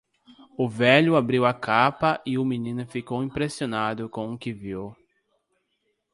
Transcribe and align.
O 0.57 0.67
velho 0.67 1.15
abriu 1.15 1.45
a 1.45 1.53
capa 1.53 2.19
e 2.25 2.35
o 2.35 2.43
menino 2.43 2.83
ficou 2.87 3.21
impressionado 3.23 4.09
com 4.09 4.33
o 4.33 4.37
que 4.39 4.51
viu. 4.51 4.95